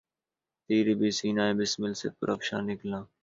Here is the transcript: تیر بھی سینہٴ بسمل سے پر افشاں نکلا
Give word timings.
تیر 0.65 0.87
بھی 0.99 1.09
سینہٴ 1.17 1.57
بسمل 1.59 1.93
سے 1.99 2.07
پر 2.17 2.27
افشاں 2.35 2.61
نکلا 2.67 2.99